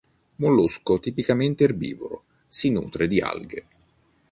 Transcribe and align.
Mollusco 0.37 0.97
tipicamente 0.99 1.63
erbivoro, 1.63 2.23
si 2.47 2.71
nutre 2.71 3.05
di 3.05 3.19
alghe. 3.21 3.65